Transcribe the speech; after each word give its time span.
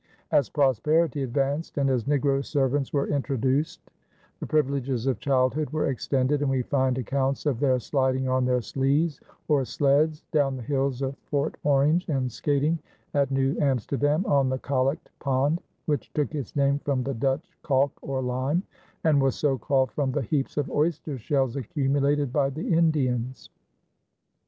As 0.31 0.49
prosperity 0.49 1.21
advanced 1.21 1.77
and 1.77 1.87
as 1.87 2.05
negro 2.05 2.43
servants 2.43 2.91
were 2.91 3.05
introduced, 3.05 3.81
the 4.39 4.47
privileges 4.47 5.05
of 5.05 5.19
childhood 5.19 5.69
were 5.69 5.85
extended 5.91 6.41
and 6.41 6.49
we 6.49 6.63
find 6.63 6.97
accounts 6.97 7.45
of 7.45 7.59
their 7.59 7.77
sliding 7.79 8.27
on 8.27 8.43
their 8.43 8.61
slees 8.61 9.19
or 9.47 9.63
sleds 9.63 10.23
down 10.31 10.55
the 10.57 10.63
hills 10.63 11.03
of 11.03 11.15
Fort 11.27 11.53
Orange 11.63 12.09
and 12.09 12.31
skating 12.31 12.79
at 13.13 13.29
New 13.29 13.55
Amsterdam 13.59 14.25
on 14.25 14.49
the 14.49 14.57
Collect 14.57 15.11
Pond, 15.19 15.61
which 15.85 16.11
took 16.13 16.33
its 16.33 16.55
name 16.55 16.79
from 16.79 17.03
the 17.03 17.13
Dutch 17.13 17.55
kalk, 17.61 17.91
or 18.01 18.23
lime, 18.23 18.63
and 19.03 19.21
was 19.21 19.35
so 19.35 19.55
called 19.55 19.91
from 19.91 20.11
the 20.11 20.23
heaps 20.23 20.57
of 20.57 20.71
oyster 20.71 21.19
shells 21.19 21.55
accumulated 21.55 22.33
by 22.33 22.49
the 22.49 22.67
Indians. 22.73 23.51